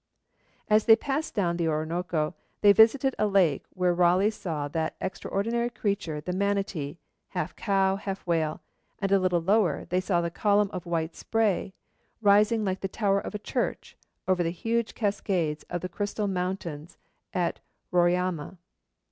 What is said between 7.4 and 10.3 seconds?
cow, half whale; and a little lower they saw